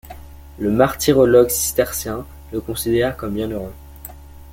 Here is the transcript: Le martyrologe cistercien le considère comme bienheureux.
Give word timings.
Le 0.57 0.71
martyrologe 0.71 1.51
cistercien 1.51 2.25
le 2.51 2.59
considère 2.59 3.15
comme 3.15 3.35
bienheureux. 3.35 3.75